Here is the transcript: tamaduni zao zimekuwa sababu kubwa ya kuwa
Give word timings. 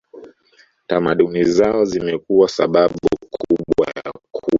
tamaduni 0.87 1.43
zao 1.43 1.85
zimekuwa 1.85 2.49
sababu 2.49 2.99
kubwa 3.31 3.87
ya 3.95 4.11
kuwa 4.31 4.49